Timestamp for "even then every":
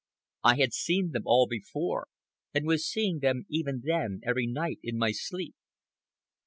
3.49-4.47